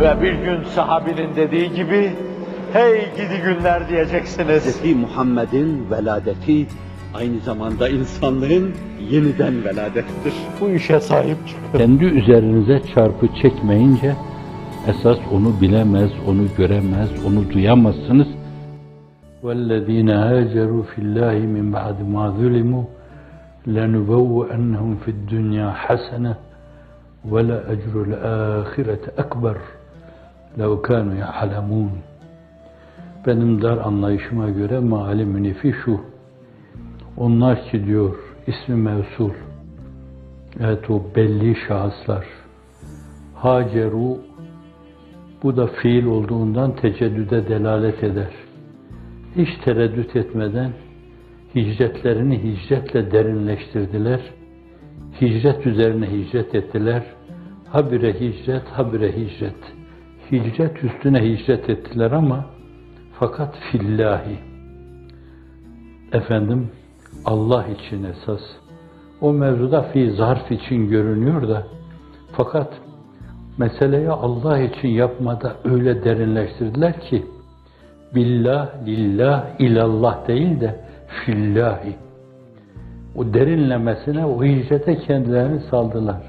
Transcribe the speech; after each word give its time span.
Ve 0.00 0.22
bir 0.22 0.32
gün 0.32 0.62
sahabinin 0.64 1.36
dediği 1.36 1.72
gibi, 1.72 2.12
hey 2.72 3.10
gidi 3.16 3.42
günler 3.44 3.88
diyeceksiniz. 3.88 4.66
Hz. 4.66 4.96
Muhammed'in 4.96 5.90
veladeti 5.90 6.66
aynı 7.14 7.40
zamanda 7.40 7.88
insanlığın 7.88 8.74
yeniden 9.10 9.64
veladettir. 9.64 10.34
Bu 10.60 10.68
işe 10.68 11.00
sahip 11.00 11.48
çıkın. 11.48 11.78
Kendi 11.78 12.04
üzerinize 12.04 12.82
çarpı 12.94 13.26
çekmeyince 13.42 14.16
esas 14.88 15.18
onu 15.32 15.60
bilemez, 15.60 16.10
onu 16.28 16.42
göremez, 16.56 17.08
onu 17.26 17.50
duyamazsınız. 17.52 18.28
وَالَّذ۪ينَ 19.44 20.10
هَاجَرُوا 20.28 20.82
فِي 20.90 20.98
اللّٰهِ 21.06 21.36
مِنْ 21.56 21.66
بَعْدِ 21.76 21.98
مَا 22.14 22.24
ظُلِمُوا 22.38 22.84
لَنُبَوَّأَنَّهُمْ 23.76 24.92
فِي 25.02 25.10
الدُّنْيَا 25.16 25.68
حَسَنَةً 25.84 26.34
وَلَأَجْرُ 27.32 27.94
الْآخِرَةِ 28.08 29.02
أَكْبَرُ 29.22 29.56
لَوْ 30.58 30.82
كَانُوا 30.82 31.16
يَعْلَمُونَ 31.24 31.90
Benim 33.26 33.62
dar 33.62 33.78
anlayışıma 33.78 34.50
göre 34.50 34.78
maali 34.78 35.24
münifi 35.24 35.74
şu. 35.84 36.00
Onlar 37.16 37.64
ki 37.64 37.86
diyor 37.86 38.16
ismi 38.46 38.76
mevsul. 38.76 39.30
Evet 40.60 40.90
o 40.90 41.02
belli 41.16 41.56
şahıslar. 41.68 42.26
Haceru 43.34 44.18
bu 45.42 45.56
da 45.56 45.66
fiil 45.66 46.06
olduğundan 46.06 46.76
teceddüde 46.76 47.48
delalet 47.48 48.04
eder. 48.04 48.30
Hiç 49.36 49.48
tereddüt 49.64 50.16
etmeden 50.16 50.72
hicretlerini 51.54 52.42
hicretle 52.42 53.10
derinleştirdiler. 53.10 54.20
Hicret 55.20 55.66
üzerine 55.66 56.10
hicret 56.10 56.54
ettiler. 56.54 57.02
Habire 57.68 58.12
hicret, 58.20 58.64
habire 58.64 59.12
hicret. 59.12 59.56
Hicret 60.31 60.83
üstüne 60.83 61.21
hicret 61.23 61.69
ettiler 61.69 62.11
ama 62.11 62.45
fakat 63.19 63.55
fillahi. 63.71 64.37
Efendim 66.11 66.69
Allah 67.25 67.65
için 67.67 68.03
esas. 68.03 68.41
O 69.21 69.33
mevzuda 69.33 69.81
fi 69.81 70.11
zarf 70.11 70.51
için 70.51 70.89
görünüyor 70.89 71.49
da 71.49 71.63
fakat 72.31 72.73
meseleyi 73.57 74.09
Allah 74.09 74.59
için 74.59 74.87
yapmada 74.87 75.55
öyle 75.63 76.03
derinleştirdiler 76.03 76.99
ki 76.99 77.25
billah, 78.15 78.69
lillah, 78.85 79.59
ilallah 79.59 80.27
değil 80.27 80.61
de 80.61 80.79
fillahi. 81.07 81.95
O 83.15 83.33
derinlemesine 83.33 84.25
o 84.25 84.43
hicrete 84.43 84.97
kendilerini 84.97 85.59
saldılar. 85.59 86.21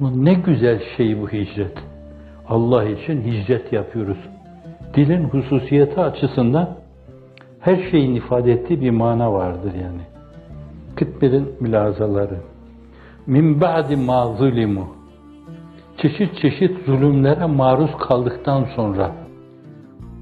Bu 0.00 0.24
ne 0.24 0.34
güzel 0.34 0.82
şey 0.96 1.20
bu 1.22 1.28
hicret. 1.28 1.78
Allah 2.48 2.84
için 2.84 3.22
hicret 3.22 3.72
yapıyoruz. 3.72 4.18
Dilin 4.94 5.24
hususiyeti 5.24 6.00
açısından 6.00 6.76
her 7.60 7.90
şeyin 7.90 8.14
ifade 8.14 8.52
ettiği 8.52 8.80
bir 8.80 8.90
mana 8.90 9.32
vardır 9.32 9.72
yani. 9.82 10.02
Kıtmir'in 10.96 11.48
mülazaları. 11.60 12.38
Min 13.26 13.60
ba'di 13.60 13.96
ma 13.96 14.26
zulimu. 14.26 14.86
Çeşit 15.98 16.36
çeşit 16.42 16.86
zulümlere 16.86 17.46
maruz 17.46 17.90
kaldıktan 17.98 18.64
sonra 18.76 19.12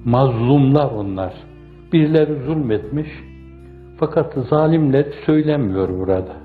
mazlumlar 0.05 0.91
onlar. 0.91 1.33
Birileri 1.92 2.45
zulmetmiş 2.47 3.08
fakat 3.98 4.34
zalimler 4.50 5.06
söylemiyor 5.27 5.89
burada. 5.89 6.36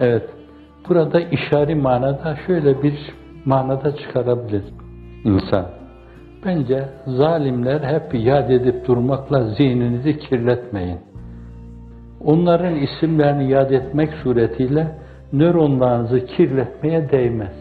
Evet, 0.00 0.30
burada 0.88 1.20
işari 1.20 1.74
manada 1.74 2.36
şöyle 2.46 2.82
bir 2.82 3.14
manada 3.44 3.96
çıkarabilir 3.96 4.62
insan. 5.24 5.66
Bence 6.44 6.84
zalimler 7.06 7.80
hep 7.80 8.14
yad 8.14 8.50
edip 8.50 8.86
durmakla 8.86 9.44
zihninizi 9.44 10.18
kirletmeyin. 10.18 10.98
Onların 12.24 12.74
isimlerini 12.76 13.50
yad 13.50 13.70
etmek 13.70 14.12
suretiyle 14.12 14.86
nöronlarınızı 15.32 16.26
kirletmeye 16.26 17.10
değmez. 17.10 17.56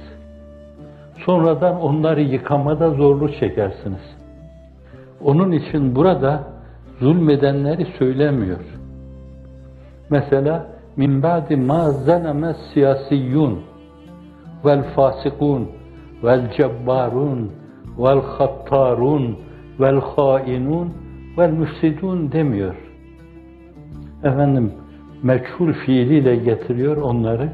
Sonradan 1.26 1.82
onları 1.82 2.22
yıkamada 2.22 2.90
zorluk 2.90 3.34
çekersiniz. 3.40 4.16
Onun 5.24 5.52
için 5.52 5.96
burada 5.96 6.44
zulmedenleri 7.00 7.86
söylemiyor. 8.00 8.60
Mesela 10.10 10.66
min 10.98 11.24
ba'di 11.24 11.56
ma 11.56 11.92
zaname 11.92 12.56
siyasiyyun 12.74 13.60
vel 14.66 14.84
fasikun 14.84 15.70
vel 16.24 16.52
cebbarun 16.58 17.52
vel 17.98 18.22
hattarun 18.22 19.38
vel 19.80 20.02
hainun 20.02 20.94
vel 21.38 21.52
müfsidun 21.52 22.32
demiyor. 22.32 22.76
Efendim 24.24 24.72
meçhul 25.24 25.74
fiiliyle 25.74 26.36
getiriyor 26.36 26.98
onları. 26.98 27.50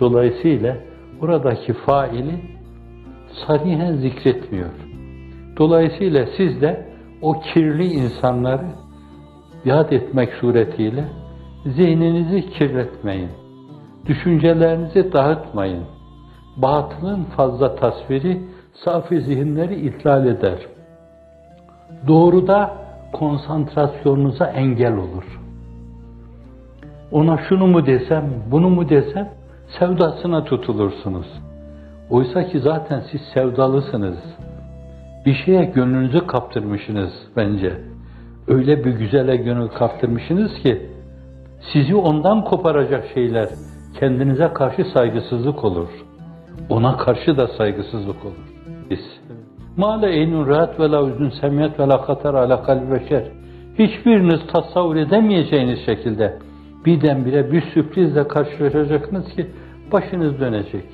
Dolayısıyla 0.00 0.76
buradaki 1.20 1.72
faili 1.72 2.34
sarihen 3.46 3.96
zikretmiyor. 3.96 4.70
Dolayısıyla 5.56 6.26
siz 6.36 6.60
de 6.60 6.86
o 7.22 7.40
kirli 7.40 7.84
insanları 7.84 8.66
yad 9.64 9.92
etmek 9.92 10.32
suretiyle 10.32 11.04
zihninizi 11.66 12.50
kirletmeyin. 12.50 13.28
Düşüncelerinizi 14.06 15.12
dağıtmayın. 15.12 15.84
Batılın 16.56 17.24
fazla 17.24 17.74
tasviri 17.74 18.42
safi 18.84 19.20
zihinleri 19.20 19.74
ihlal 19.74 20.26
eder. 20.26 20.58
Doğruda 22.08 22.74
konsantrasyonunuza 23.12 24.46
engel 24.46 24.96
olur. 24.96 25.40
Ona 27.12 27.38
şunu 27.48 27.66
mu 27.66 27.86
desem, 27.86 28.24
bunu 28.50 28.70
mu 28.70 28.88
desem, 28.88 29.28
sevdasına 29.78 30.44
tutulursunuz. 30.44 31.26
Oysa 32.10 32.48
ki 32.48 32.60
zaten 32.60 33.02
siz 33.10 33.20
sevdalısınız. 33.34 34.18
Bir 35.26 35.34
şeye 35.34 35.64
gönlünüzü 35.64 36.26
kaptırmışsınız 36.26 37.12
bence. 37.36 37.72
Öyle 38.48 38.84
bir 38.84 38.90
güzele 38.90 39.36
gönül 39.36 39.68
kaptırmışsınız 39.68 40.54
ki, 40.54 40.90
sizi 41.72 41.94
ondan 41.94 42.44
koparacak 42.44 43.04
şeyler 43.14 43.48
kendinize 44.00 44.48
karşı 44.52 44.84
saygısızlık 44.84 45.64
olur. 45.64 45.88
Ona 46.72 46.96
karşı 46.96 47.36
da 47.36 47.46
saygısızlık 47.46 48.24
olur. 48.24 48.52
Biz. 48.90 49.20
Mâle 49.76 50.10
eynun 50.10 50.46
rahat 50.46 50.80
ve 50.80 50.90
la 50.90 51.08
üzün 51.08 51.30
semiyet 51.40 51.80
ve 51.80 51.88
la 51.88 52.04
katar 52.04 52.34
ala 52.34 52.62
kalbi 52.62 52.90
beşer. 52.90 53.24
Hiçbiriniz 53.78 54.46
tasavvur 54.52 54.96
edemeyeceğiniz 54.96 55.78
şekilde 55.86 56.38
birdenbire 56.86 57.52
bir 57.52 57.62
sürprizle 57.62 58.28
karşılaşacaksınız 58.28 59.34
ki 59.34 59.46
başınız 59.92 60.40
dönecek. 60.40 60.84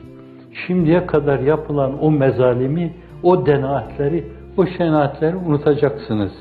Şimdiye 0.67 1.07
kadar 1.07 1.39
yapılan 1.39 2.05
o 2.05 2.11
mezalimi, 2.11 2.95
o 3.23 3.47
denaatleri, 3.47 4.33
o 4.57 4.67
şenaatleri 4.67 5.37
unutacaksınız. 5.37 6.33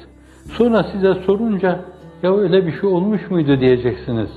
Sonra 0.57 0.83
size 0.83 1.13
sorunca 1.13 1.79
ya 2.23 2.37
öyle 2.37 2.67
bir 2.67 2.71
şey 2.71 2.89
olmuş 2.89 3.29
muydu 3.29 3.59
diyeceksiniz. 3.59 4.29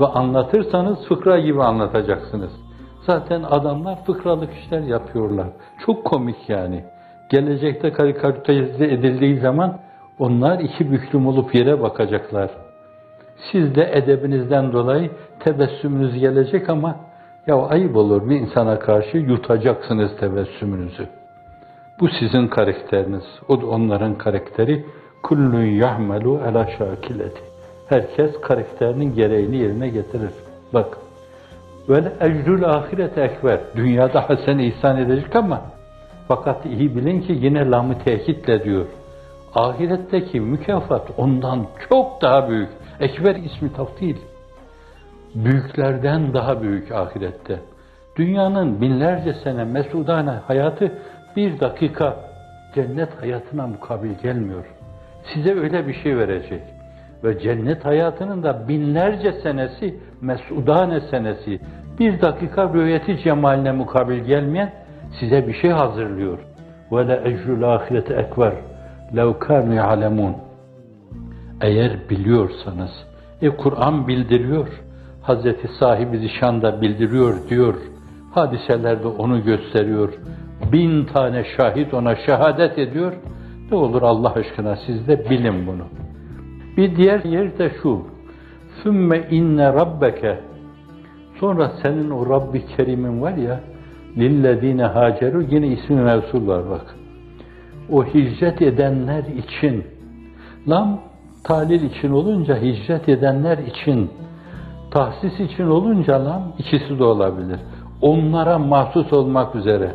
Ve 0.00 0.06
anlatırsanız 0.06 1.08
fıkra 1.08 1.40
gibi 1.40 1.62
anlatacaksınız. 1.62 2.65
Zaten 3.06 3.42
adamlar 3.42 4.04
fıkralık 4.04 4.54
işler 4.54 4.80
yapıyorlar. 4.80 5.46
Çok 5.86 6.04
komik 6.04 6.48
yani. 6.48 6.84
Gelecekte 7.28 7.92
karikatürize 7.92 8.84
edildiği 8.84 9.38
zaman 9.38 9.78
onlar 10.18 10.58
iki 10.58 10.92
büklüm 10.92 11.26
olup 11.26 11.54
yere 11.54 11.82
bakacaklar. 11.82 12.50
Siz 13.52 13.74
de 13.74 13.90
edebinizden 13.92 14.72
dolayı 14.72 15.10
tebessümünüz 15.40 16.18
gelecek 16.18 16.68
ama 16.68 16.96
ya 17.46 17.56
ayıp 17.56 17.96
olur 17.96 18.30
bir 18.30 18.40
insana 18.40 18.78
karşı 18.78 19.18
yutacaksınız 19.18 20.16
tebessümünüzü. 20.20 21.06
Bu 22.00 22.08
sizin 22.08 22.48
karakteriniz. 22.48 23.24
O 23.48 23.60
da 23.60 23.66
onların 23.66 24.18
karakteri. 24.18 24.84
Kullun 25.22 25.64
yahmelu 25.64 26.40
ala 26.48 26.66
şakileti. 26.78 27.40
Herkes 27.88 28.40
karakterinin 28.40 29.14
gereğini 29.14 29.56
yerine 29.56 29.88
getirir. 29.88 30.32
Bak. 30.74 31.05
Ve 31.88 32.12
ecrül 32.20 32.64
ahirete 32.64 33.20
ekber. 33.20 33.60
Dünyada 33.76 34.30
hasen 34.30 34.58
ihsan 34.58 34.96
edecek 34.96 35.36
ama 35.36 35.62
fakat 36.28 36.66
iyi 36.66 36.96
bilin 36.96 37.20
ki 37.20 37.32
yine 37.40 37.70
lamı 37.70 37.98
tekitle 37.98 38.64
diyor. 38.64 38.86
Ahiretteki 39.54 40.40
mükafat 40.40 41.10
ondan 41.16 41.66
çok 41.88 42.22
daha 42.22 42.48
büyük. 42.48 42.68
Ekber 43.00 43.34
ismi 43.36 43.72
taftil. 43.72 44.16
Büyüklerden 45.34 46.34
daha 46.34 46.62
büyük 46.62 46.92
ahirette. 46.92 47.60
Dünyanın 48.16 48.80
binlerce 48.80 49.34
sene 49.34 49.64
mesudane 49.64 50.30
hayatı 50.30 50.92
bir 51.36 51.60
dakika 51.60 52.16
cennet 52.74 53.22
hayatına 53.22 53.66
mukabil 53.66 54.10
gelmiyor. 54.22 54.64
Size 55.34 55.54
öyle 55.54 55.88
bir 55.88 55.94
şey 55.94 56.16
verecek. 56.16 56.62
Ve 57.24 57.38
cennet 57.38 57.84
hayatının 57.84 58.42
da 58.42 58.68
binlerce 58.68 59.32
senesi, 59.32 59.94
mesudane 60.20 61.00
senesi, 61.00 61.60
bir 62.00 62.20
dakika 62.20 62.74
rüyeti 62.74 63.18
cemaline 63.24 63.72
mukabil 63.72 64.18
gelmeyen 64.18 64.72
size 65.20 65.46
bir 65.46 65.54
şey 65.54 65.70
hazırlıyor. 65.70 66.38
ve 66.92 67.08
le 67.08 67.20
ecrul 67.24 67.62
ahireti 67.62 68.12
ekber 68.12 68.52
lev 69.16 69.32
kânu 69.38 69.74
ya'lemûn. 69.74 70.36
Eğer 71.60 71.92
biliyorsanız, 72.10 72.90
e 73.42 73.48
Kur'an 73.50 74.08
bildiriyor, 74.08 74.68
Hazreti 75.22 75.68
sahibi 75.80 76.18
zişan 76.18 76.62
da 76.62 76.80
bildiriyor 76.80 77.34
diyor, 77.48 77.74
hadiselerde 78.34 79.08
onu 79.08 79.44
gösteriyor, 79.44 80.12
bin 80.72 81.04
tane 81.04 81.44
şahit 81.56 81.94
ona 81.94 82.16
şehadet 82.16 82.78
ediyor, 82.78 83.12
ne 83.70 83.76
olur 83.76 84.02
Allah 84.02 84.32
aşkına 84.32 84.76
siz 84.86 85.08
de 85.08 85.30
bilin 85.30 85.66
bunu. 85.66 85.84
Bir 86.76 86.96
diğer 86.96 87.24
yer 87.24 87.58
de 87.58 87.72
şu, 87.82 88.02
ثُمَّ 88.84 89.30
inne 89.30 89.72
rabbeke 89.72 90.38
Sonra 91.40 91.72
senin 91.82 92.10
o 92.10 92.30
Rabbi 92.30 92.66
Kerim'in 92.66 93.22
var 93.22 93.34
ya, 93.36 93.60
lillezine 94.16 94.84
haceru 94.84 95.42
yine 95.42 95.66
ismi 95.66 95.96
mevsul 95.96 96.46
var 96.46 96.70
bak. 96.70 96.96
O 97.90 98.04
hicret 98.04 98.62
edenler 98.62 99.24
için, 99.24 99.84
lam 100.68 101.00
talil 101.44 101.82
için 101.82 102.10
olunca 102.10 102.56
hicret 102.56 103.08
edenler 103.08 103.58
için, 103.58 104.10
tahsis 104.90 105.40
için 105.40 105.66
olunca 105.66 106.24
lam 106.24 106.42
ikisi 106.58 106.98
de 106.98 107.04
olabilir. 107.04 107.60
Onlara 108.02 108.58
mahsus 108.58 109.12
olmak 109.12 109.54
üzere. 109.54 109.92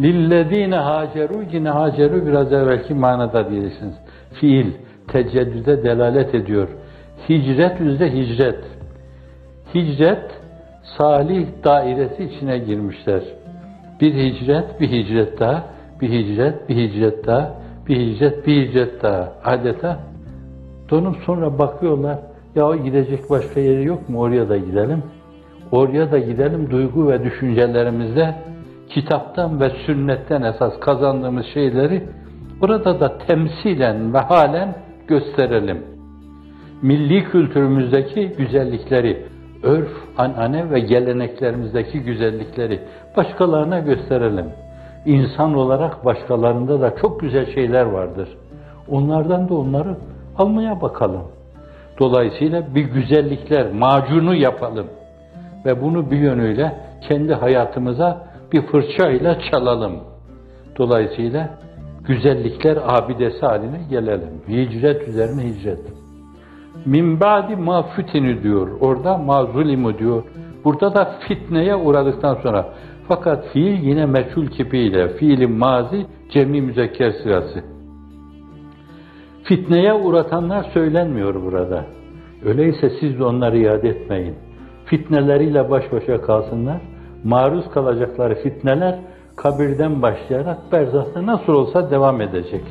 Lillezine 0.00 0.76
haceru 0.76 1.42
yine 1.52 1.70
haceru 1.70 2.26
biraz 2.26 2.52
evvelki 2.52 2.94
manada 2.94 3.50
diyeceksiniz. 3.50 3.94
Fiil, 4.32 4.72
teceddüde 5.08 5.84
delalet 5.84 6.34
ediyor. 6.34 6.68
Hicret 7.28 7.80
yüzde 7.80 8.12
hicret. 8.12 8.64
Hicret, 9.74 10.40
salih 10.98 11.46
dairesi 11.64 12.24
içine 12.24 12.58
girmişler. 12.58 13.22
Bir 14.00 14.14
hicret, 14.14 14.80
bir 14.80 14.90
hicret 14.90 15.40
daha, 15.40 15.64
bir 16.00 16.08
hicret, 16.08 16.68
bir 16.68 16.76
hicret 16.76 17.26
daha, 17.26 17.54
bir 17.88 17.96
hicret, 17.96 18.46
bir 18.46 18.68
hicret 18.68 19.02
daha. 19.02 19.32
Adeta 19.44 19.98
donup 20.90 21.16
sonra 21.16 21.58
bakıyorlar, 21.58 22.18
ya 22.54 22.76
gidecek 22.76 23.30
başka 23.30 23.60
yeri 23.60 23.84
yok 23.84 24.08
mu? 24.08 24.20
Oraya 24.20 24.48
da 24.48 24.56
gidelim. 24.56 25.02
Oraya 25.72 26.12
da 26.12 26.18
gidelim 26.18 26.70
duygu 26.70 27.08
ve 27.08 27.24
düşüncelerimizde 27.24 28.34
kitaptan 28.88 29.60
ve 29.60 29.70
sünnetten 29.86 30.42
esas 30.42 30.80
kazandığımız 30.80 31.46
şeyleri 31.54 32.02
burada 32.60 33.00
da 33.00 33.18
temsilen 33.18 34.14
ve 34.14 34.18
halen 34.18 34.74
gösterelim. 35.08 35.82
Milli 36.82 37.24
kültürümüzdeki 37.24 38.28
güzellikleri, 38.28 39.26
örf, 39.62 39.90
anane 40.18 40.70
ve 40.70 40.80
geleneklerimizdeki 40.80 42.00
güzellikleri 42.00 42.80
başkalarına 43.16 43.78
gösterelim. 43.78 44.46
İnsan 45.06 45.54
olarak 45.54 46.04
başkalarında 46.04 46.80
da 46.80 46.96
çok 46.96 47.20
güzel 47.20 47.54
şeyler 47.54 47.84
vardır. 47.84 48.28
Onlardan 48.88 49.48
da 49.48 49.54
onları 49.54 49.96
almaya 50.38 50.80
bakalım. 50.80 51.22
Dolayısıyla 51.98 52.74
bir 52.74 52.84
güzellikler, 52.84 53.72
macunu 53.72 54.34
yapalım. 54.34 54.86
Ve 55.64 55.82
bunu 55.82 56.10
bir 56.10 56.18
yönüyle 56.18 56.72
kendi 57.08 57.34
hayatımıza 57.34 58.26
bir 58.52 58.62
fırçayla 58.62 59.38
çalalım. 59.50 60.00
Dolayısıyla 60.78 61.50
güzellikler 62.06 62.78
abidesi 62.86 63.46
haline 63.46 63.80
gelelim. 63.90 64.42
Hicret 64.48 65.08
üzerine 65.08 65.42
hicret. 65.42 65.80
Min 66.86 67.20
ba'di 67.20 67.56
ma 67.56 67.82
fütini 67.82 68.42
diyor. 68.42 68.68
Orada 68.80 69.18
ma 69.18 69.44
zulimu 69.44 69.98
diyor. 69.98 70.22
Burada 70.64 70.94
da 70.94 71.18
fitneye 71.28 71.76
uğradıktan 71.76 72.34
sonra. 72.34 72.68
Fakat 73.08 73.48
fiil 73.52 73.82
yine 73.82 74.06
meçhul 74.06 74.46
kipiyle. 74.46 75.08
Fiilin 75.08 75.52
mazi 75.52 76.06
cemi 76.30 76.60
müzekker 76.60 77.10
sırası. 77.10 77.64
Fitneye 79.44 79.94
uğratanlar 79.94 80.64
söylenmiyor 80.74 81.42
burada. 81.42 81.84
Öyleyse 82.44 82.90
siz 83.00 83.18
de 83.18 83.24
onları 83.24 83.58
iade 83.58 83.88
etmeyin. 83.88 84.34
Fitneleriyle 84.84 85.70
baş 85.70 85.92
başa 85.92 86.22
kalsınlar. 86.22 86.80
Maruz 87.24 87.70
kalacakları 87.70 88.34
fitneler 88.34 88.98
kabirden 89.36 90.02
başlayarak 90.02 90.72
berzahta 90.72 91.26
nasıl 91.26 91.52
olsa 91.52 91.90
devam 91.90 92.20
edecek. 92.20 92.62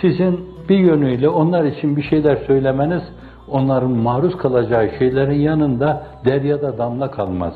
Sizin 0.00 0.40
bir 0.68 0.78
yönüyle 0.78 1.28
onlar 1.28 1.64
için 1.64 1.96
bir 1.96 2.02
şeyler 2.02 2.36
söylemeniz 2.36 3.02
onların 3.48 3.90
maruz 3.90 4.36
kalacağı 4.36 4.90
şeylerin 4.98 5.40
yanında 5.40 6.06
deryada 6.24 6.78
damla 6.78 7.10
kalmaz. 7.10 7.54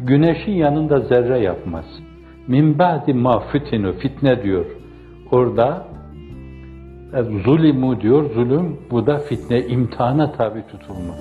Güneşin 0.00 0.52
yanında 0.52 1.00
zerre 1.00 1.38
yapmaz. 1.38 1.84
Min 2.48 2.78
ba'di 2.78 3.14
ma 3.14 3.40
fitinu 3.40 3.92
fitne 3.92 4.42
diyor. 4.42 4.66
Orada 5.30 5.86
e, 7.14 7.22
zulimu 7.22 8.00
diyor 8.00 8.30
zulüm 8.34 8.78
bu 8.90 9.06
da 9.06 9.18
fitne 9.18 9.66
imtihana 9.66 10.32
tabi 10.32 10.62
tutulma. 10.66 11.14